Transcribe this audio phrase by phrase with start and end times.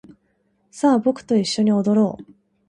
[0.71, 2.33] さあ僕と一緒に踊ろう